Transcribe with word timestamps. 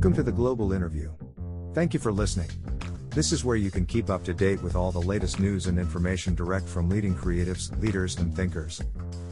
Welcome 0.00 0.14
to 0.14 0.22
the 0.22 0.32
Global 0.32 0.72
Interview. 0.72 1.12
Thank 1.74 1.92
you 1.92 2.00
for 2.00 2.10
listening. 2.10 2.48
This 3.10 3.32
is 3.32 3.44
where 3.44 3.56
you 3.56 3.70
can 3.70 3.84
keep 3.84 4.08
up 4.08 4.24
to 4.24 4.32
date 4.32 4.62
with 4.62 4.74
all 4.74 4.90
the 4.90 4.98
latest 4.98 5.38
news 5.38 5.66
and 5.66 5.78
information 5.78 6.34
direct 6.34 6.66
from 6.66 6.88
leading 6.88 7.14
creatives, 7.14 7.78
leaders, 7.82 8.16
and 8.16 8.34
thinkers. 8.34 8.80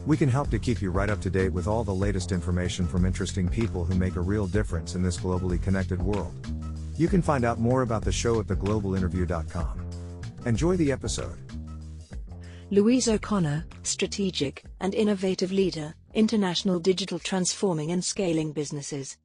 We 0.05 0.15
can 0.15 0.29
help 0.29 0.51
to 0.51 0.59
keep 0.59 0.79
you 0.79 0.91
right 0.91 1.09
up 1.09 1.21
to 1.21 1.29
date 1.31 1.53
with 1.53 1.65
all 1.65 1.83
the 1.83 1.91
latest 1.91 2.31
information 2.31 2.87
from 2.87 3.03
interesting 3.03 3.49
people 3.49 3.83
who 3.83 3.95
make 3.95 4.15
a 4.15 4.21
real 4.21 4.45
difference 4.45 4.93
in 4.93 5.01
this 5.01 5.17
globally 5.17 5.59
connected 5.59 6.03
world. 6.03 6.35
You 6.97 7.07
can 7.07 7.23
find 7.23 7.45
out 7.45 7.57
more 7.57 7.81
about 7.81 8.05
the 8.05 8.11
show 8.11 8.39
at 8.39 8.45
theglobalinterview.com. 8.45 9.89
Enjoy 10.45 10.77
the 10.77 10.91
episode. 10.91 11.39
Louise 12.69 13.09
O'Conor, 13.09 13.65
strategic 13.81 14.63
and 14.79 14.93
innovative 14.93 15.51
leader, 15.51 15.95
international 16.13 16.77
digital 16.77 17.17
transforming 17.17 17.89
and 17.89 18.05
scaling 18.05 18.51
businesses. 18.51 19.17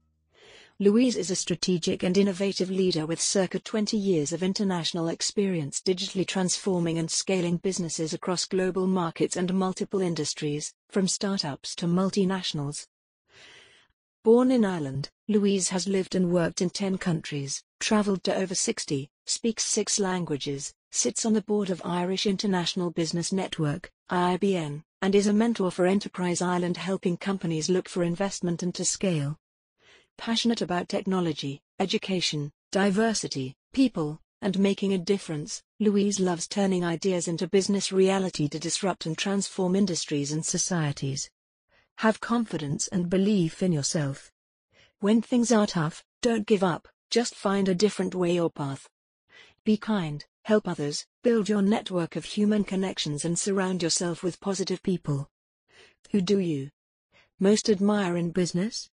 Louise 0.81 1.14
is 1.14 1.31
a 1.31 1.37
strategic 1.37 2.03
and 2.03 2.19
innovative 2.19 2.69
leader 2.69 3.07
with 3.07 3.21
circa 3.21 3.61
20 3.61 3.96
years 3.96 4.33
of 4.33 4.43
international 4.43 5.07
experience 5.07 5.81
digitally 5.81 6.27
transforming 6.27 6.99
and 6.99 7.09
scaling 7.09 7.59
businesses 7.59 8.13
across 8.13 8.45
global 8.45 8.89
markets 8.89 9.37
and 9.37 9.55
multiple 9.55 10.00
industries, 10.00 10.75
from 10.91 11.07
startups 11.07 11.77
to 11.77 11.87
multinationals. 11.87 12.89
Born 14.25 14.50
in 14.50 14.64
Ireland, 14.64 15.11
Louise 15.29 15.69
has 15.69 15.87
lived 15.87 16.17
and 16.17 16.33
worked 16.33 16.61
in 16.61 16.71
10 16.71 16.99
countries, 16.99 17.63
traveled 17.79 18.25
to 18.25 18.35
over 18.35 18.57
60, 18.57 19.09
speaks 19.27 19.64
six 19.64 20.00
languages, 20.00 20.75
sits 20.91 21.25
on 21.25 21.35
the 21.35 21.43
board 21.43 21.71
of 21.71 21.83
Irish 21.85 22.27
International 22.27 22.91
Business 22.91 23.33
Network, 23.33 23.93
IBN, 24.11 24.83
and 25.03 25.14
is 25.14 25.29
a 25.29 25.33
mentor 25.33 25.71
for 25.71 25.86
Enterprise 25.86 26.43
Ireland 26.43 26.79
helping 26.79 27.17
companies 27.17 27.69
look 27.69 27.89
for 27.89 28.03
investment 28.03 28.64
and 28.64 28.75
to 28.75 28.85
scale. 28.85 29.39
Passionate 30.17 30.63
about 30.63 30.89
technology, 30.89 31.61
education, 31.79 32.50
diversity, 32.70 33.55
people, 33.72 34.20
and 34.41 34.58
making 34.58 34.92
a 34.92 34.98
difference, 34.98 35.62
Louise 35.80 36.20
loves 36.20 36.47
turning 36.47 36.84
ideas 36.84 37.28
into 37.28 37.48
business 37.48 37.92
reality 37.92 38.48
to 38.48 38.58
disrupt 38.58 39.06
and 39.06 39.16
transform 39.16 39.75
industries 39.75 40.33
and 40.33 40.44
societies. 40.44 41.30
Have 41.98 42.20
confidence 42.20 42.88
and 42.88 43.11
belief 43.11 43.62
in 43.62 43.72
yourself. 43.72 44.30
When 45.00 45.20
things 45.20 45.53
are 45.53 45.66
tough, 45.66 46.05
don't 46.22 46.47
give 46.47 46.64
up, 46.64 46.88
just 47.10 47.34
find 47.34 47.69
a 47.69 47.75
different 47.75 48.14
way 48.14 48.38
or 48.38 48.50
path. 48.50 48.88
Be 49.64 49.77
kind, 49.77 50.25
help 50.44 50.69
others, 50.69 51.06
build 51.22 51.48
your 51.48 51.62
network 51.62 52.16
of 52.16 52.25
human 52.25 52.64
connections 52.64 53.25
and 53.25 53.38
surround 53.38 53.83
yourself 53.83 54.22
with 54.22 54.41
positive 54.41 54.83
people. 54.83 55.28
Who 56.12 56.20
do 56.20 56.38
you 56.38 56.70
most 57.41 57.69
admire 57.69 58.16
in 58.16 58.31
business? 58.31 58.91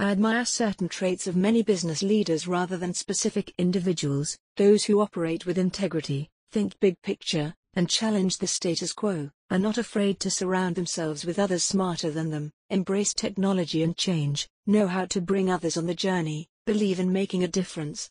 I 0.00 0.12
admire 0.12 0.44
certain 0.44 0.88
traits 0.88 1.26
of 1.26 1.34
many 1.34 1.64
business 1.64 2.04
leaders 2.04 2.46
rather 2.46 2.76
than 2.76 2.94
specific 2.94 3.52
individuals, 3.58 4.38
those 4.56 4.84
who 4.84 5.00
operate 5.00 5.44
with 5.44 5.58
integrity, 5.58 6.30
think 6.52 6.78
big 6.78 7.02
picture, 7.02 7.52
and 7.74 7.90
challenge 7.90 8.38
the 8.38 8.46
status 8.46 8.92
quo, 8.92 9.28
are 9.50 9.58
not 9.58 9.76
afraid 9.76 10.20
to 10.20 10.30
surround 10.30 10.76
themselves 10.76 11.24
with 11.24 11.40
others 11.40 11.64
smarter 11.64 12.12
than 12.12 12.30
them, 12.30 12.52
embrace 12.70 13.12
technology 13.12 13.82
and 13.82 13.96
change, 13.96 14.48
know 14.68 14.86
how 14.86 15.04
to 15.04 15.20
bring 15.20 15.50
others 15.50 15.76
on 15.76 15.86
the 15.86 15.94
journey, 15.94 16.46
believe 16.64 17.00
in 17.00 17.12
making 17.12 17.42
a 17.42 17.48
difference. 17.48 18.08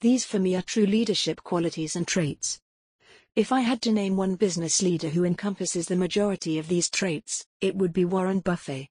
These 0.00 0.24
for 0.24 0.38
me 0.38 0.56
are 0.56 0.62
true 0.62 0.86
leadership 0.86 1.42
qualities 1.42 1.94
and 1.94 2.08
traits. 2.08 2.58
If 3.36 3.52
I 3.52 3.60
had 3.60 3.82
to 3.82 3.92
name 3.92 4.16
one 4.16 4.34
business 4.36 4.80
leader 4.80 5.10
who 5.10 5.24
encompasses 5.24 5.88
the 5.88 5.96
majority 5.96 6.58
of 6.58 6.68
these 6.68 6.88
traits, 6.88 7.44
it 7.60 7.76
would 7.76 7.92
be 7.92 8.06
Warren 8.06 8.40
Buffett. 8.40 8.88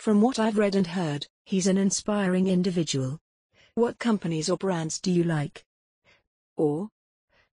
From 0.00 0.22
what 0.22 0.38
I've 0.38 0.56
read 0.56 0.76
and 0.76 0.86
heard, 0.86 1.26
he's 1.44 1.66
an 1.66 1.76
inspiring 1.76 2.46
individual. 2.46 3.18
What 3.74 3.98
companies 3.98 4.48
or 4.48 4.56
brands 4.56 4.98
do 4.98 5.12
you 5.12 5.24
like? 5.24 5.62
Or 6.56 6.88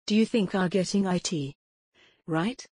do 0.06 0.16
you 0.16 0.24
think 0.24 0.54
are 0.54 0.70
getting 0.70 1.04
IT 1.04 1.54
right? 2.26 2.66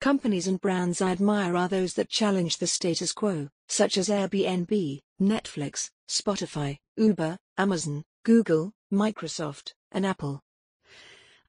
Companies 0.00 0.46
and 0.46 0.60
brands 0.60 1.00
I 1.00 1.10
admire 1.10 1.56
are 1.56 1.66
those 1.66 1.94
that 1.94 2.10
challenge 2.10 2.58
the 2.58 2.68
status 2.68 3.12
quo, 3.12 3.48
such 3.66 3.96
as 3.96 4.08
Airbnb, 4.08 5.00
Netflix, 5.20 5.90
Spotify, 6.08 6.78
Uber, 6.96 7.36
Amazon, 7.58 8.04
Google, 8.22 8.70
Microsoft, 8.92 9.72
and 9.90 10.06
Apple. 10.06 10.40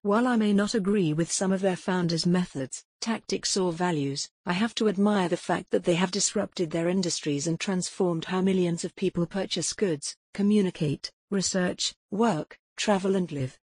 While 0.02 0.26
I 0.26 0.38
may 0.38 0.54
not 0.54 0.74
agree 0.74 1.14
with 1.14 1.32
some 1.32 1.52
of 1.52 1.62
their 1.62 1.76
founders' 1.76 2.26
methods, 2.26 2.84
tactics 3.04 3.58
or 3.58 3.74
values, 3.74 4.30
I 4.46 4.54
have 4.54 4.74
to 4.76 4.88
admire 4.88 5.28
the 5.28 5.36
fact 5.36 5.72
that 5.72 5.84
they 5.84 5.96
have 5.96 6.10
disrupted 6.10 6.72
their 6.72 6.88
industries 6.88 7.48
and 7.48 7.60
transformed 7.60 8.24
how 8.24 8.40
millions 8.40 8.86
of 8.86 8.96
people 8.96 9.26
purchase 9.26 9.74
goods, 9.74 10.16
communicate, 10.34 11.12
research, 11.30 11.94
work, 12.12 12.58
travel 12.78 13.18
and 13.18 13.30
live. 13.30 13.60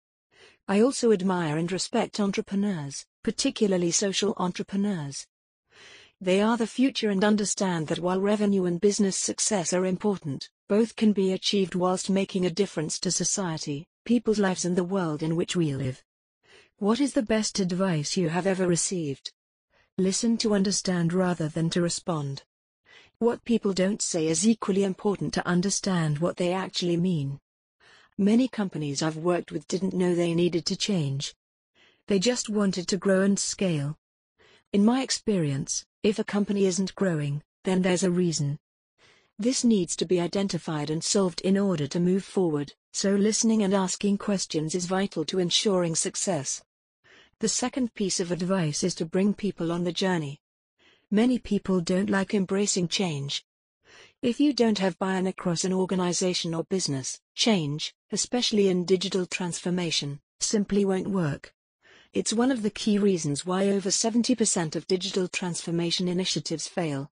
I 0.66 0.80
also 0.80 1.12
admire 1.12 1.58
and 1.58 1.70
respect 1.70 2.18
entrepreneurs, 2.18 3.04
particularly 3.22 3.90
social 3.90 4.32
entrepreneurs. 4.38 5.26
They 6.18 6.40
are 6.40 6.56
the 6.56 6.66
future 6.66 7.10
and 7.10 7.22
understand 7.22 7.88
that 7.88 7.98
while 7.98 8.22
revenue 8.22 8.64
and 8.64 8.80
business 8.80 9.18
success 9.18 9.74
are 9.74 9.84
important, 9.84 10.48
both 10.66 10.96
can 10.96 11.12
be 11.12 11.34
achieved 11.34 11.74
whilst 11.74 12.08
making 12.08 12.46
a 12.46 12.50
difference 12.62 12.98
to 13.00 13.10
society, 13.10 13.86
people's 14.06 14.38
lives 14.38 14.64
and 14.64 14.76
the 14.76 14.82
world 14.96 15.22
in 15.22 15.36
which 15.36 15.54
we 15.54 15.74
live. 15.74 16.02
What 16.78 17.00
is 17.00 17.14
the 17.14 17.22
best 17.22 17.58
advice 17.58 18.18
you 18.18 18.28
have 18.28 18.46
ever 18.46 18.66
received? 18.66 19.32
Listen 19.96 20.36
to 20.36 20.52
understand 20.52 21.14
rather 21.14 21.48
than 21.48 21.70
to 21.70 21.80
respond. 21.80 22.42
What 23.18 23.46
people 23.46 23.72
don't 23.72 24.02
say 24.02 24.26
is 24.26 24.46
equally 24.46 24.84
important 24.84 25.32
to 25.34 25.48
understand 25.48 26.18
what 26.18 26.36
they 26.36 26.52
actually 26.52 26.98
mean. 26.98 27.40
Many 28.18 28.46
companies 28.46 29.00
I've 29.00 29.16
worked 29.16 29.52
with 29.52 29.66
didn't 29.66 29.94
know 29.94 30.14
they 30.14 30.34
needed 30.34 30.66
to 30.66 30.76
change. 30.76 31.34
They 32.08 32.18
just 32.18 32.50
wanted 32.50 32.86
to 32.88 32.98
grow 32.98 33.22
and 33.22 33.38
scale. 33.38 33.96
In 34.70 34.84
my 34.84 35.00
experience, 35.00 35.86
if 36.02 36.18
a 36.18 36.24
company 36.24 36.66
isn't 36.66 36.94
growing, 36.94 37.42
then 37.64 37.80
there's 37.80 38.04
a 38.04 38.10
reason. 38.10 38.58
This 39.38 39.64
needs 39.64 39.96
to 39.96 40.06
be 40.06 40.18
identified 40.18 40.88
and 40.88 41.04
solved 41.04 41.42
in 41.42 41.58
order 41.58 41.86
to 41.88 42.00
move 42.00 42.24
forward, 42.24 42.72
so 42.92 43.14
listening 43.14 43.62
and 43.62 43.74
asking 43.74 44.16
questions 44.16 44.74
is 44.74 44.86
vital 44.86 45.26
to 45.26 45.38
ensuring 45.38 45.94
success. 45.94 46.62
The 47.40 47.48
second 47.48 47.92
piece 47.92 48.18
of 48.18 48.32
advice 48.32 48.82
is 48.82 48.94
to 48.94 49.04
bring 49.04 49.34
people 49.34 49.70
on 49.70 49.84
the 49.84 49.92
journey. 49.92 50.40
Many 51.10 51.38
people 51.38 51.82
don't 51.82 52.08
like 52.08 52.32
embracing 52.32 52.88
change. 52.88 53.44
If 54.22 54.40
you 54.40 54.54
don't 54.54 54.78
have 54.78 54.98
buy-in 54.98 55.26
across 55.26 55.64
an 55.64 55.72
organization 55.74 56.54
or 56.54 56.64
business, 56.64 57.20
change, 57.34 57.94
especially 58.12 58.68
in 58.68 58.86
digital 58.86 59.26
transformation, 59.26 60.20
simply 60.40 60.86
won't 60.86 61.08
work. 61.08 61.52
It's 62.14 62.32
one 62.32 62.50
of 62.50 62.62
the 62.62 62.70
key 62.70 62.96
reasons 62.96 63.44
why 63.44 63.68
over 63.68 63.90
70% 63.90 64.74
of 64.74 64.86
digital 64.86 65.28
transformation 65.28 66.08
initiatives 66.08 66.66
fail. 66.66 67.10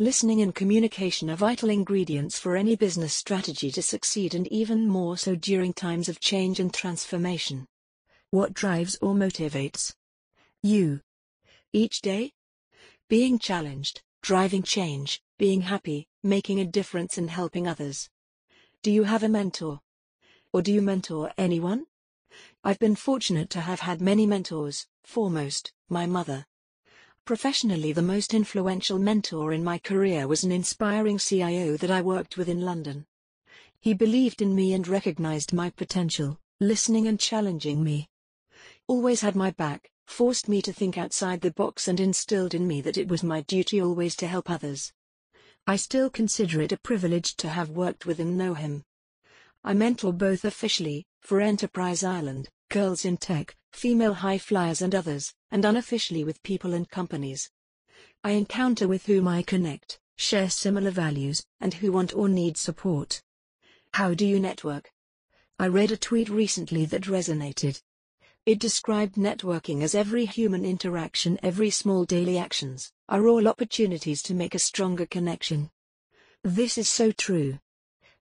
Listening 0.00 0.40
and 0.40 0.54
communication 0.54 1.28
are 1.28 1.36
vital 1.36 1.68
ingredients 1.68 2.38
for 2.38 2.56
any 2.56 2.74
business 2.74 3.12
strategy 3.12 3.70
to 3.72 3.82
succeed 3.82 4.34
and 4.34 4.46
even 4.46 4.88
more 4.88 5.18
so 5.18 5.36
during 5.36 5.74
times 5.74 6.08
of 6.08 6.20
change 6.20 6.58
and 6.58 6.72
transformation. 6.72 7.68
What 8.30 8.54
drives 8.54 8.96
or 9.02 9.12
motivates 9.12 9.92
you 10.62 11.02
each 11.74 12.00
day? 12.00 12.32
Being 13.10 13.38
challenged, 13.38 14.00
driving 14.22 14.62
change, 14.62 15.20
being 15.38 15.60
happy, 15.60 16.08
making 16.22 16.60
a 16.60 16.64
difference 16.64 17.18
and 17.18 17.28
helping 17.28 17.68
others. 17.68 18.08
Do 18.82 18.90
you 18.90 19.02
have 19.04 19.22
a 19.22 19.28
mentor? 19.28 19.80
Or 20.50 20.62
do 20.62 20.72
you 20.72 20.80
mentor 20.80 21.30
anyone? 21.36 21.84
I've 22.64 22.78
been 22.78 22.96
fortunate 22.96 23.50
to 23.50 23.60
have 23.60 23.80
had 23.80 24.00
many 24.00 24.24
mentors, 24.24 24.86
foremost, 25.04 25.74
my 25.90 26.06
mother. 26.06 26.46
Professionally, 27.30 27.92
the 27.92 28.02
most 28.02 28.34
influential 28.34 28.98
mentor 28.98 29.52
in 29.52 29.62
my 29.62 29.78
career 29.78 30.26
was 30.26 30.42
an 30.42 30.50
inspiring 30.50 31.16
CIO 31.16 31.76
that 31.76 31.88
I 31.88 32.02
worked 32.02 32.36
with 32.36 32.48
in 32.48 32.62
London. 32.62 33.06
He 33.78 33.94
believed 33.94 34.42
in 34.42 34.52
me 34.52 34.72
and 34.72 34.88
recognized 34.88 35.52
my 35.52 35.70
potential, 35.70 36.40
listening 36.58 37.06
and 37.06 37.20
challenging 37.20 37.84
me 37.84 38.08
always 38.88 39.20
had 39.20 39.36
my 39.36 39.52
back, 39.52 39.88
forced 40.08 40.48
me 40.48 40.60
to 40.60 40.72
think 40.72 40.98
outside 40.98 41.40
the 41.40 41.52
box 41.52 41.86
and 41.86 42.00
instilled 42.00 42.52
in 42.52 42.66
me 42.66 42.80
that 42.80 42.98
it 42.98 43.06
was 43.06 43.22
my 43.22 43.42
duty 43.42 43.80
always 43.80 44.16
to 44.16 44.26
help 44.26 44.50
others. 44.50 44.92
I 45.68 45.76
still 45.76 46.10
consider 46.10 46.60
it 46.60 46.72
a 46.72 46.78
privilege 46.78 47.36
to 47.36 47.48
have 47.48 47.70
worked 47.70 48.06
with 48.06 48.18
and 48.18 48.36
know 48.36 48.54
him. 48.54 48.82
I 49.62 49.72
mentor 49.74 50.12
both 50.12 50.44
officially, 50.44 51.06
for 51.20 51.40
Enterprise 51.40 52.02
Ireland, 52.02 52.48
Girls 52.70 53.04
in 53.04 53.18
Tech, 53.18 53.54
Female 53.72 54.14
High 54.14 54.38
Flyers 54.38 54.82
and 54.82 54.94
others, 54.94 55.34
and 55.50 55.64
unofficially 55.64 56.24
with 56.24 56.42
people 56.42 56.74
and 56.74 56.88
companies. 56.88 57.50
I 58.22 58.32
encounter 58.32 58.86
with 58.86 59.06
whom 59.06 59.26
I 59.26 59.42
connect, 59.42 59.98
share 60.16 60.50
similar 60.50 60.90
values, 60.90 61.44
and 61.60 61.74
who 61.74 61.92
want 61.92 62.14
or 62.14 62.28
need 62.28 62.56
support. 62.56 63.22
How 63.94 64.14
do 64.14 64.26
you 64.26 64.38
network? 64.38 64.92
I 65.58 65.66
read 65.66 65.90
a 65.90 65.96
tweet 65.96 66.28
recently 66.28 66.84
that 66.86 67.02
resonated. 67.02 67.82
It 68.46 68.58
described 68.58 69.16
networking 69.16 69.82
as 69.82 69.94
every 69.94 70.24
human 70.24 70.64
interaction, 70.64 71.38
every 71.42 71.70
small 71.70 72.04
daily 72.04 72.38
actions, 72.38 72.92
are 73.08 73.26
all 73.26 73.46
opportunities 73.46 74.22
to 74.22 74.34
make 74.34 74.54
a 74.54 74.58
stronger 74.58 75.06
connection. 75.06 75.70
This 76.42 76.78
is 76.78 76.88
so 76.88 77.12
true. 77.12 77.58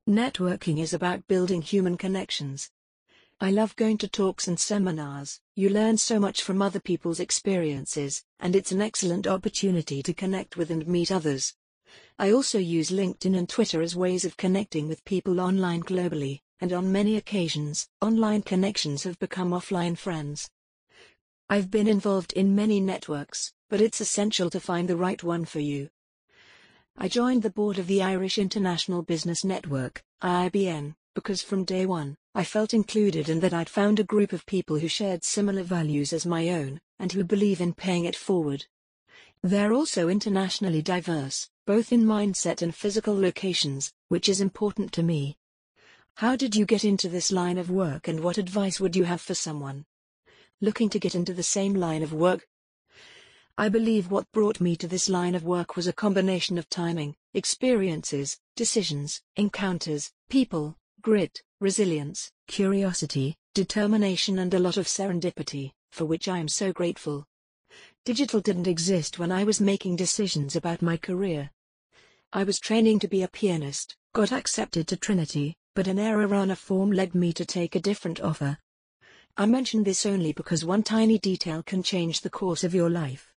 Networking 0.08 0.80
is 0.80 0.94
about 0.94 1.28
building 1.28 1.62
human 1.62 1.98
connections. 1.98 2.70
I 3.42 3.52
love 3.52 3.74
going 3.78 3.98
to 4.00 4.08
talks 4.10 4.50
and 4.50 4.60
seminars. 4.60 5.40
You 5.56 5.70
learn 5.70 5.96
so 5.96 6.20
much 6.20 6.44
from 6.44 6.62
other 6.62 6.82
people's 6.82 7.22
experiences, 7.22 8.22
and 8.38 8.54
it's 8.54 8.74
an 8.74 8.82
excellent 8.82 9.28
opportunity 9.28 10.04
to 10.04 10.14
connect 10.14 10.58
with 10.58 10.70
and 10.72 10.86
meet 10.86 11.10
others. 11.10 11.56
I 12.18 12.34
also 12.34 12.58
use 12.58 12.90
LinkedIn 12.90 13.38
and 13.38 13.48
Twitter 13.48 13.82
as 13.82 13.96
ways 13.96 14.26
of 14.26 14.36
connecting 14.36 14.90
with 14.90 15.06
people 15.06 15.40
online 15.40 15.84
globally, 15.84 16.42
and 16.60 16.74
on 16.74 16.92
many 16.92 17.16
occasions, 17.16 17.88
online 18.02 18.42
connections 18.42 19.04
have 19.04 19.18
become 19.20 19.52
offline 19.52 19.98
friends. 19.98 20.50
I've 21.50 21.72
been 21.72 21.88
involved 21.88 22.34
in 22.34 22.56
many 22.56 22.82
networks, 22.82 23.54
but 23.70 23.80
it's 23.80 24.02
essential 24.02 24.50
to 24.50 24.60
find 24.60 24.90
the 24.90 24.98
right 24.98 25.24
one 25.24 25.46
for 25.46 25.62
you. 25.62 25.90
I 26.98 27.08
joined 27.08 27.44
the 27.44 27.50
board 27.50 27.80
of 27.80 27.88
the 27.88 28.04
Irish 28.04 28.38
International 28.38 29.02
Business 29.02 29.46
Network, 29.46 30.04
IIBN, 30.22 30.96
because 31.16 31.42
from 31.42 31.64
day 31.64 31.86
one, 31.86 32.18
I 32.40 32.46
felt 32.46 32.74
included 32.74 33.28
and 33.28 33.42
that 33.42 33.54
I'd 33.54 33.68
found 33.68 34.00
a 34.00 34.06
group 34.06 34.32
of 34.32 34.46
people 34.46 34.80
who 34.80 34.88
shared 34.88 35.26
similar 35.26 35.62
values 35.62 36.14
as 36.14 36.26
my 36.26 36.48
own, 36.48 36.80
and 36.98 37.12
who 37.12 37.26
believe 37.26 37.60
in 37.60 37.74
paying 37.74 38.06
it 38.06 38.16
forward. 38.16 38.66
They're 39.44 39.74
also 39.74 40.08
internationally 40.08 40.82
diverse, 40.82 41.50
both 41.68 41.92
in 41.92 42.06
mindset 42.06 42.62
and 42.62 42.74
physical 42.74 43.14
locations, 43.14 43.92
which 44.08 44.30
is 44.30 44.40
important 44.40 44.94
to 44.94 45.04
me. 45.04 45.36
How 46.16 46.38
did 46.38 46.56
you 46.56 46.66
get 46.66 46.86
into 46.86 47.10
this 47.10 47.30
line 47.30 47.58
of 47.58 47.70
work 47.70 48.08
and 48.08 48.22
what 48.22 48.38
advice 48.38 48.80
would 48.80 48.96
you 48.96 49.04
have 49.04 49.20
for 49.20 49.36
someone 49.36 49.86
looking 50.62 50.88
to 50.92 50.98
get 51.00 51.16
into 51.16 51.34
the 51.34 51.44
same 51.44 51.74
line 51.74 52.04
of 52.04 52.14
work? 52.14 52.48
I 53.58 53.68
believe 53.68 54.10
what 54.10 54.32
brought 54.32 54.62
me 54.62 54.78
to 54.78 54.88
this 54.88 55.10
line 55.10 55.36
of 55.36 55.44
work 55.44 55.76
was 55.76 55.88
a 55.88 55.92
combination 55.92 56.58
of 56.58 56.70
timing, 56.70 57.18
experiences, 57.34 58.40
decisions, 58.56 59.22
encounters, 59.36 60.14
people, 60.30 60.78
grit, 61.02 61.42
resilience, 61.62 62.32
curiosity, 62.48 63.36
determination 63.54 64.40
and 64.40 64.54
a 64.54 64.60
lot 64.60 64.78
of 64.78 64.86
serendipity, 64.86 65.72
for 65.92 66.06
which 66.06 66.28
I 66.28 66.40
am 66.40 66.48
so 66.48 66.74
grateful. 66.74 67.26
Digital 68.04 68.42
didn't 68.42 68.68
exist 68.68 69.20
when 69.20 69.32
I 69.32 69.44
was 69.44 69.62
making 69.62 69.96
decisions 69.96 70.56
about 70.56 70.82
my 70.82 70.98
career. 70.98 71.52
I 72.34 72.44
was 72.44 72.60
training 72.60 73.00
to 73.00 73.08
be 73.08 73.24
a 73.24 73.28
pianist, 73.28 73.96
got 74.14 74.32
accepted 74.32 74.88
to 74.88 74.98
Trinity, 74.98 75.56
but 75.74 75.88
an 75.88 76.00
error 76.00 76.34
on 76.36 76.52
a 76.52 76.56
form 76.56 76.92
led 76.92 77.16
me 77.16 77.32
to 77.34 77.46
take 77.46 77.76
a 77.76 77.80
different 77.80 78.20
offer. 78.20 78.58
I 79.38 79.46
mention 79.46 79.84
this 79.84 80.06
only 80.06 80.34
because 80.34 80.66
one 80.66 80.84
tiny 80.84 81.18
detail 81.18 81.64
can 81.64 81.82
change 81.82 82.22
the 82.22 82.30
course 82.30 82.64
of 82.64 82.76
your 82.76 82.90
life. 82.90 83.34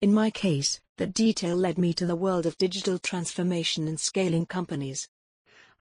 In 0.00 0.12
my 0.12 0.30
case, 0.30 0.80
that 0.96 1.14
detail 1.14 1.56
led 1.56 1.78
me 1.78 1.92
to 1.94 2.06
the 2.06 2.16
world 2.16 2.46
of 2.46 2.58
digital 2.58 2.98
transformation 2.98 3.86
and 3.86 4.00
scaling 4.00 4.46
companies. 4.46 5.08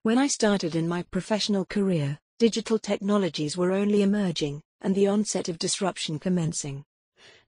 When 0.01 0.18
I 0.18 0.28
started 0.28 0.75
in 0.75 0.88
my 0.88 1.04
professional 1.04 1.66
career, 1.66 2.19
digital 2.38 2.80
technologies 2.80 3.57
were 3.57 3.74
only 3.74 4.01
emerging, 4.01 4.62
and 4.80 4.96
the 4.96 5.07
onset 5.07 5.50
of 5.50 5.60
disruption 5.60 6.19
commencing. 6.19 6.86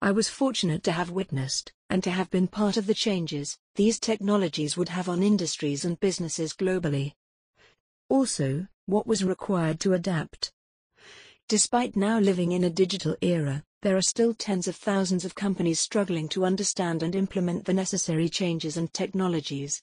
I 0.01 0.11
was 0.11 0.27
fortunate 0.27 0.83
to 0.83 0.91
have 0.91 1.11
witnessed, 1.11 1.71
and 1.89 2.03
to 2.03 2.11
have 2.11 2.29
been 2.29 2.49
part 2.49 2.75
of 2.75 2.87
the 2.87 2.93
changes, 2.93 3.57
these 3.75 4.01
technologies 4.01 4.75
would 4.75 4.89
have 4.89 5.07
on 5.07 5.23
industries 5.23 5.85
and 5.85 5.97
businesses 6.01 6.51
globally. 6.51 7.13
Also, 8.09 8.67
what 8.85 9.07
was 9.07 9.23
required 9.23 9.79
to 9.79 9.93
adapt. 9.93 10.51
Despite 11.47 11.95
now 11.95 12.19
living 12.19 12.51
in 12.51 12.65
a 12.65 12.69
digital 12.69 13.15
era, 13.21 13.63
there 13.81 13.95
are 13.95 14.01
still 14.01 14.33
tens 14.33 14.67
of 14.67 14.75
thousands 14.75 15.23
of 15.23 15.35
companies 15.35 15.79
struggling 15.79 16.27
to 16.27 16.43
understand 16.43 17.01
and 17.01 17.15
implement 17.15 17.63
the 17.63 17.73
necessary 17.73 18.27
changes 18.27 18.75
and 18.75 18.93
technologies. 18.93 19.81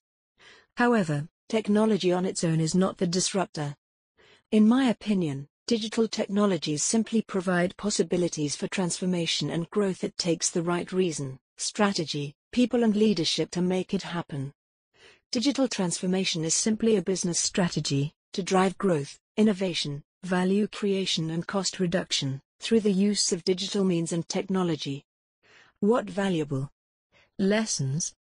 However, 0.77 1.29
technology 1.49 2.13
on 2.13 2.25
its 2.25 2.45
own 2.45 2.61
is 2.61 2.75
not 2.75 2.99
the 2.99 3.07
disruptor. 3.07 3.75
In 4.53 4.69
my 4.69 4.89
opinion, 4.89 5.49
digital 5.67 6.09
technologies 6.09 6.83
simply 6.83 7.23
provide 7.23 7.77
possibilities 7.77 8.57
for 8.57 8.69
transformation 8.69 9.51
and 9.51 9.69
growth. 9.71 10.05
It 10.05 10.17
takes 10.17 10.51
the 10.51 10.63
right 10.63 10.91
reason, 10.93 11.39
strategy, 11.57 12.35
people, 12.53 12.83
and 12.83 12.97
leadership 12.97 13.51
to 13.53 13.63
make 13.63 13.93
it 13.93 14.03
happen. 14.03 14.53
Digital 15.31 15.69
transformation 15.69 16.45
is 16.45 16.55
simply 16.55 16.97
a 16.97 17.03
business 17.03 17.39
strategy, 17.39 18.13
to 18.33 18.43
drive 18.43 18.79
growth, 18.79 19.19
innovation, 19.37 20.03
value 20.23 20.67
creation 20.67 21.31
and 21.31 21.47
cost 21.47 21.79
reduction, 21.79 22.41
through 22.61 22.81
the 22.81 22.93
use 22.93 23.33
of 23.33 23.45
digital 23.45 23.85
means 23.85 24.13
and 24.13 24.29
technology. 24.29 25.05
What 25.81 26.09
valuable 26.09 26.71
lessons 27.39 28.15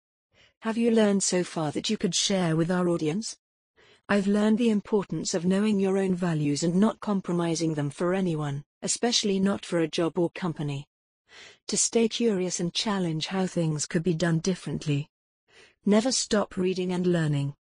have 0.61 0.77
you 0.77 0.91
learned 0.91 1.23
so 1.23 1.43
far 1.43 1.71
that 1.71 1.89
you 1.89 1.97
could 1.97 2.15
share 2.15 2.55
with 2.55 2.71
our 2.71 2.87
audience? 2.87 3.37
I've 4.07 4.27
learned 4.27 4.57
the 4.57 4.69
importance 4.69 5.33
of 5.33 5.45
knowing 5.45 5.79
your 5.79 5.97
own 5.97 6.13
values 6.13 6.63
and 6.63 6.75
not 6.75 6.99
compromising 6.99 7.73
them 7.73 7.89
for 7.89 8.13
anyone, 8.13 8.63
especially 8.81 9.39
not 9.39 9.65
for 9.65 9.79
a 9.79 9.87
job 9.87 10.17
or 10.17 10.29
company. 10.31 10.87
To 11.67 11.77
stay 11.77 12.07
curious 12.07 12.59
and 12.59 12.73
challenge 12.73 13.27
how 13.27 13.47
things 13.47 13.85
could 13.85 14.03
be 14.03 14.13
done 14.13 14.39
differently. 14.39 15.09
Never 15.85 16.11
stop 16.11 16.55
reading 16.55 16.91
and 16.91 17.07
learning. 17.07 17.55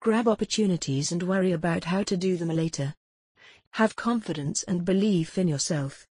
Grab 0.00 0.28
opportunities 0.28 1.12
and 1.12 1.22
worry 1.22 1.52
about 1.52 1.84
how 1.84 2.02
to 2.04 2.16
do 2.16 2.36
them 2.36 2.48
later. 2.48 2.94
Have 3.72 3.96
confidence 3.96 4.62
and 4.62 4.84
belief 4.84 5.36
in 5.36 5.48
yourself. 5.48 6.06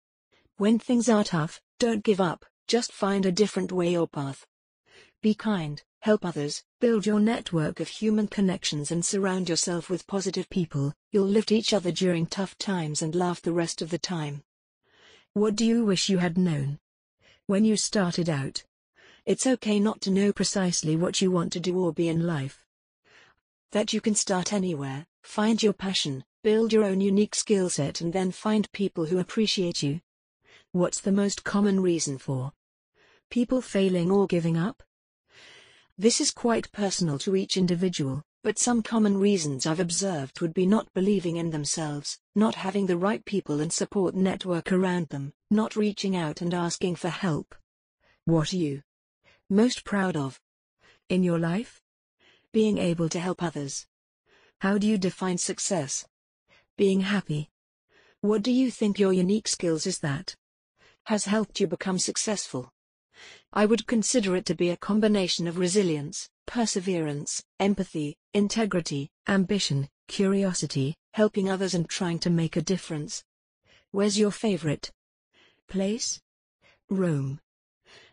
When 0.57 0.79
things 0.79 1.09
are 1.09 1.25
tough, 1.25 1.61
don't 1.79 2.05
give 2.05 2.21
up, 2.21 2.45
just 2.67 2.93
find 2.93 3.27
a 3.27 3.33
different 3.33 3.71
way 3.71 3.97
or 3.97 4.09
path. 4.09 4.47
Be 5.21 5.35
kind, 5.35 5.83
help 6.03 6.25
others, 6.25 6.63
build 6.81 7.07
your 7.07 7.19
network 7.19 7.81
of 7.81 7.89
human 7.89 8.29
connections 8.29 8.91
and 8.91 9.05
surround 9.05 9.49
yourself 9.49 9.89
with 9.89 10.07
positive 10.07 10.49
people. 10.51 10.93
You'll 11.11 11.27
lift 11.27 11.51
each 11.51 11.73
other 11.73 11.91
during 11.91 12.27
tough 12.27 12.57
times 12.59 13.03
and 13.03 13.15
laugh 13.15 13.41
the 13.41 13.53
rest 13.53 13.83
of 13.83 13.91
the 13.91 13.99
time. 13.99 14.43
What 15.33 15.57
do 15.57 15.65
you 15.65 15.85
wish 15.85 16.09
you 16.09 16.19
had 16.19 16.37
known? 16.37 16.79
When 17.47 17.65
you 17.65 17.77
started 17.77 18.29
out. 18.29 18.63
It's 19.25 19.47
okay 19.47 19.81
not 19.81 20.01
to 20.03 20.11
know 20.11 20.33
precisely 20.33 20.95
what 20.97 21.21
you 21.21 21.31
want 21.31 21.53
to 21.55 21.61
do 21.61 21.79
or 21.79 21.93
be 21.93 22.09
in 22.09 22.27
life 22.27 22.63
that 23.73 23.95
you 23.95 24.03
can 24.03 24.15
start 24.15 24.53
anywhere, 24.53 25.07
find 25.23 25.63
your 25.63 25.73
passion, 25.73 26.23
build 26.45 26.75
your 26.75 26.85
own 26.85 27.01
unique 27.01 27.35
skill 27.35 27.71
set 27.71 28.03
and 28.03 28.13
then 28.13 28.31
find 28.31 28.71
people 28.73 29.07
who 29.07 29.19
appreciate 29.19 29.83
you. 29.83 30.01
What's 30.73 31.01
the 31.01 31.13
most 31.13 31.43
common 31.43 31.81
reason 31.81 32.19
for 32.19 32.53
people 33.31 33.63
failing 33.63 34.11
or 34.11 34.27
giving 34.27 34.59
up? 34.59 34.83
This 36.03 36.21
is 36.21 36.33
quite 36.33 36.73
personal 36.73 37.17
to 37.21 37.37
each 37.37 37.57
individual, 37.57 38.25
but 38.43 38.59
some 38.59 38.83
common 38.83 39.19
reasons 39.19 39.67
I've 39.67 39.79
observed 39.79 40.41
would 40.41 40.53
be 40.53 40.67
not 40.67 40.93
believing 40.95 41.37
in 41.37 41.51
themselves, 41.51 42.19
not 42.35 42.57
having 42.57 42.87
the 42.87 42.97
right 42.97 43.25
people 43.25 43.61
and 43.61 43.73
support 43.73 44.17
network 44.17 44.73
around 44.73 45.11
them, 45.11 45.33
not 45.49 45.77
reaching 45.77 46.17
out 46.17 46.41
and 46.41 46.53
asking 46.53 46.97
for 46.97 47.09
help. 47.09 47.55
What 48.25 48.53
are 48.53 48.57
you 48.57 48.83
most 49.49 49.85
proud 49.85 50.17
of 50.17 50.41
in 51.09 51.23
your 51.23 51.39
life? 51.39 51.81
Being 52.53 52.79
able 52.79 53.09
to 53.09 53.21
help 53.21 53.41
others. 53.41 53.87
How 54.59 54.79
do 54.79 54.89
you 54.89 54.99
define 54.99 55.39
success? 55.39 56.05
Being 56.77 57.03
happy. 57.03 57.49
What 58.23 58.43
do 58.43 58.51
you 58.51 58.73
think 58.73 58.99
your 58.99 59.13
unique 59.13 59.47
skills 59.47 59.87
is 59.87 60.01
that 60.01 60.35
has 61.05 61.27
helped 61.27 61.61
you 61.61 61.69
become 61.69 62.01
successful? 62.01 62.73
I 63.53 63.67
would 63.67 63.87
consider 63.87 64.37
it 64.37 64.47
to 64.47 64.55
be 64.55 64.71
a 64.71 64.77
combination 64.77 65.47
of 65.47 65.59
resilience, 65.59 66.29
perseverance, 66.47 67.43
empathy, 67.61 68.17
integrity, 68.35 69.11
ambition, 69.29 69.89
curiosity, 70.09 70.97
helping 71.15 71.51
others 71.51 71.75
and 71.75 71.89
trying 71.89 72.19
to 72.21 72.31
make 72.31 72.57
a 72.57 72.63
difference. 72.63 73.25
Where's 73.91 74.19
your 74.19 74.31
favorite 74.31 74.91
place? 75.69 76.21
Rome. 76.89 77.41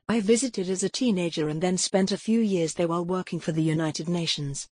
I 0.07 0.21
visited 0.21 0.69
as 0.69 0.83
a 0.83 0.89
teenager 0.89 1.49
and 1.49 1.61
then 1.61 1.77
spent 1.77 2.11
a 2.11 2.17
few 2.17 2.39
years 2.39 2.73
there 2.73 2.87
while 2.87 3.05
working 3.05 3.39
for 3.39 3.51
the 3.51 3.61
United 3.61 4.09
Nations. 4.09 4.67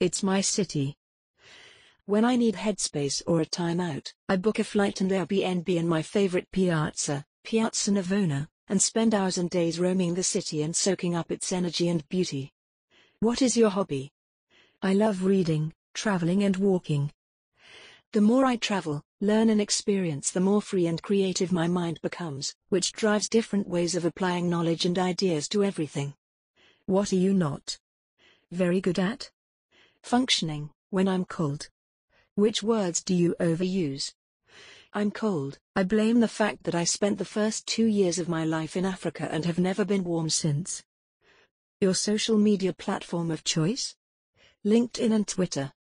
It's 0.00 0.22
my 0.22 0.40
city. 0.40 0.96
When 2.06 2.24
I 2.24 2.36
need 2.36 2.56
headspace 2.56 3.22
or 3.26 3.40
a 3.40 3.46
time 3.46 3.80
out, 3.80 4.12
I 4.28 4.36
book 4.36 4.58
a 4.58 4.64
flight 4.64 5.00
and 5.00 5.10
Airbnb 5.10 5.68
in 5.68 5.86
my 5.86 6.02
favorite 6.02 6.50
piazza, 6.50 7.24
Piazza 7.44 7.92
Navona, 7.92 8.48
and 8.72 8.80
spend 8.80 9.14
hours 9.14 9.36
and 9.36 9.50
days 9.50 9.78
roaming 9.78 10.14
the 10.14 10.22
city 10.22 10.62
and 10.62 10.74
soaking 10.74 11.14
up 11.14 11.30
its 11.30 11.52
energy 11.52 11.90
and 11.90 12.08
beauty. 12.08 12.50
What 13.20 13.42
is 13.42 13.54
your 13.54 13.68
hobby? 13.68 14.10
I 14.80 14.94
love 14.94 15.24
reading, 15.24 15.74
traveling 15.92 16.42
and 16.42 16.56
walking. 16.56 17.12
The 18.12 18.22
more 18.22 18.46
I 18.46 18.56
travel, 18.56 19.02
learn 19.20 19.50
and 19.50 19.60
experience 19.60 20.30
the 20.30 20.40
more 20.40 20.62
free 20.62 20.86
and 20.86 21.02
creative 21.02 21.52
my 21.52 21.68
mind 21.68 22.00
becomes, 22.00 22.54
which 22.70 22.92
drives 22.92 23.28
different 23.28 23.68
ways 23.68 23.94
of 23.94 24.06
applying 24.06 24.48
knowledge 24.48 24.86
and 24.86 24.98
ideas 24.98 25.48
to 25.48 25.62
everything. 25.62 26.14
What 26.86 27.12
are 27.12 27.16
you 27.16 27.34
not 27.34 27.76
very 28.50 28.80
good 28.80 28.98
at? 28.98 29.30
Functioning, 30.02 30.70
when 30.88 31.08
I'm 31.08 31.26
cold. 31.26 31.68
Which 32.36 32.62
words 32.62 33.02
do 33.02 33.14
you 33.14 33.36
overuse? 33.38 34.14
I'm 34.94 35.10
cold. 35.10 35.58
I 35.74 35.84
blame 35.84 36.20
the 36.20 36.28
fact 36.28 36.64
that 36.64 36.74
I 36.74 36.84
spent 36.84 37.16
the 37.16 37.24
first 37.24 37.66
two 37.66 37.86
years 37.86 38.18
of 38.18 38.28
my 38.28 38.44
life 38.44 38.76
in 38.76 38.84
Africa 38.84 39.26
and 39.32 39.46
have 39.46 39.58
never 39.58 39.86
been 39.86 40.04
warm 40.04 40.28
since. 40.28 40.82
Your 41.80 41.94
social 41.94 42.36
media 42.36 42.74
platform 42.74 43.30
of 43.30 43.42
choice? 43.42 43.96
LinkedIn 44.66 45.10
and 45.10 45.26
Twitter. 45.26 45.72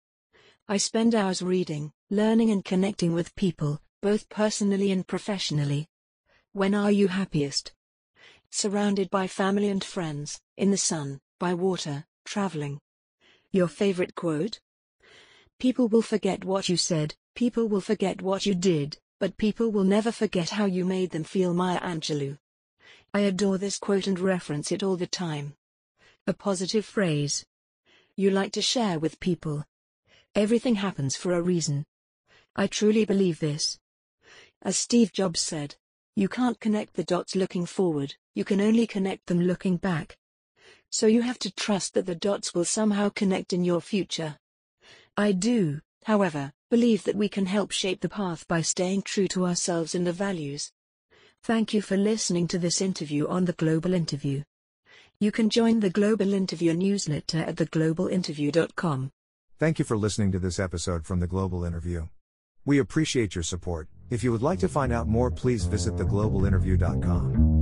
I 0.70 0.78
spend 0.78 1.14
hours 1.14 1.42
reading, 1.42 1.92
learning, 2.10 2.52
and 2.52 2.64
connecting 2.64 3.12
with 3.14 3.36
people, 3.36 3.82
both 4.02 4.30
personally 4.30 4.92
and 4.92 5.06
professionally. 5.06 5.90
When 6.54 6.74
are 6.74 6.92
you 6.92 7.10
happiest? 7.10 7.74
Surrounded 8.50 9.10
by 9.10 9.28
family 9.28 9.68
and 9.68 9.84
friends, 9.84 10.40
in 10.56 10.72
the 10.72 10.78
sun, 10.78 11.20
by 11.38 11.54
water, 11.54 12.06
traveling. 12.24 12.80
Your 13.52 13.68
favorite 13.68 14.16
quote? 14.16 14.62
People 15.62 15.88
will 15.88 16.02
forget 16.02 16.44
what 16.44 16.70
you 16.70 16.76
said, 16.76 17.14
people 17.36 17.68
will 17.68 17.82
forget 17.82 18.24
what 18.24 18.48
you 18.48 18.56
did, 18.56 18.98
but 19.20 19.38
people 19.38 19.70
will 19.70 19.84
never 19.84 20.12
forget 20.12 20.50
how 20.50 20.66
you 20.66 20.84
made 20.84 21.12
them 21.12 21.24
feel 21.24 21.54
Maya 21.54 21.80
Angelou. 21.82 22.40
I 23.14 23.20
adore 23.20 23.60
this 23.60 23.78
quote 23.78 24.08
and 24.08 24.20
reference 24.20 24.72
it 24.72 24.82
all 24.82 24.98
the 24.98 25.06
time. 25.06 25.54
A 26.26 26.34
positive 26.34 26.84
phrase. 26.84 27.46
You 28.16 28.32
like 28.32 28.54
to 28.54 28.62
share 28.64 28.98
with 28.98 29.20
people. 29.20 29.64
Everything 30.34 30.74
happens 30.74 31.16
for 31.16 31.34
a 31.34 31.42
reason. 31.44 31.86
I 32.56 32.66
truly 32.66 33.06
believe 33.06 33.40
this. 33.40 33.78
As 34.64 34.78
Steve 34.78 35.14
Jobs 35.14 35.42
said, 35.42 35.76
you 36.16 36.28
can't 36.28 36.60
connect 36.60 36.96
the 36.96 37.04
dots 37.04 37.36
looking 37.36 37.68
forward, 37.68 38.16
you 38.34 38.44
can 38.44 38.62
only 38.62 38.88
connect 38.88 39.28
them 39.28 39.40
looking 39.40 39.78
back. 39.78 40.18
So 40.90 41.06
you 41.06 41.22
have 41.22 41.38
to 41.38 41.54
trust 41.54 41.94
that 41.94 42.08
the 42.08 42.16
dots 42.16 42.56
will 42.56 42.66
somehow 42.66 43.10
connect 43.10 43.54
in 43.54 43.64
your 43.64 43.80
future. 43.80 44.40
I 45.22 45.34
do, 45.34 45.80
however, 46.06 46.52
believe 46.72 47.04
that 47.04 47.16
we 47.16 47.30
can 47.30 47.46
help 47.46 47.70
shape 47.70 48.02
the 48.02 48.10
path 48.10 48.48
by 48.48 48.62
staying 48.62 49.04
true 49.04 49.28
to 49.28 49.46
ourselves 49.46 49.94
and 49.94 50.08
the 50.08 50.12
values. 50.12 50.72
Thank 51.44 51.76
you 51.76 51.84
for 51.84 51.96
listening 51.96 52.48
to 52.48 52.58
this 52.58 52.82
interview 52.82 53.28
on 53.28 53.46
The 53.46 53.54
Global 53.54 53.94
Interview. 53.94 54.42
You 55.20 55.32
can 55.32 55.52
join 55.52 55.80
the 55.80 55.92
Global 55.92 56.34
Interview 56.34 56.74
newsletter 56.74 57.38
at 57.38 57.58
theglobalinterview.com. 57.58 59.12
Thank 59.60 59.78
you 59.78 59.86
for 59.86 59.96
listening 59.96 60.32
to 60.32 60.40
this 60.40 60.58
episode 60.58 61.06
from 61.06 61.20
The 61.20 61.28
Global 61.28 61.66
Interview. 61.66 62.08
We 62.66 62.80
appreciate 62.80 63.36
your 63.36 63.44
support. 63.44 63.90
If 64.10 64.24
you 64.24 64.32
would 64.32 64.42
like 64.42 64.58
to 64.62 64.68
find 64.68 64.92
out 64.92 65.08
more, 65.08 65.30
please 65.30 65.66
visit 65.66 65.98
theglobalinterview.com. 65.98 67.62